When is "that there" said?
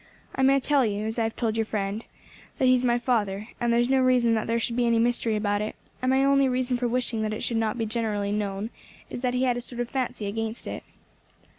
4.33-4.57